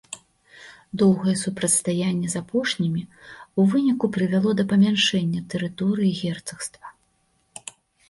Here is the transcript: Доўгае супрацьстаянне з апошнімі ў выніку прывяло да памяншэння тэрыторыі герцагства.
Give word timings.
Доўгае 1.01 1.33
супрацьстаянне 1.41 2.27
з 2.35 2.39
апошнімі 2.45 3.03
ў 3.03 3.61
выніку 3.75 4.05
прывяло 4.19 4.49
да 4.63 4.69
памяншэння 4.75 5.47
тэрыторыі 5.55 6.11
герцагства. 6.25 6.87